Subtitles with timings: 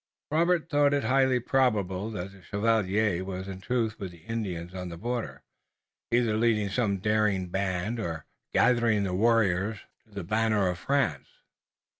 [0.31, 4.89] Robert thought it highly probable that the chevalier was in truth with the Indians on
[4.89, 5.43] the border,
[6.11, 11.27] either leading some daring band or gathering the warriors to the banner of France.